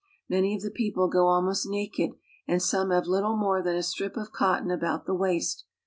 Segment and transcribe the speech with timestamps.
[0.01, 2.13] K Many of the people go almost naked,
[2.47, 5.63] and some have Buttle more than a strip of cotton about the waist.